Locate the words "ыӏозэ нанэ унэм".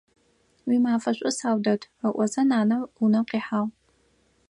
2.15-3.25